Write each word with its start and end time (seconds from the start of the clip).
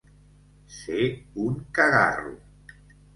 Ser 0.77 1.03
un 1.43 1.59
cagarro. 1.79 2.33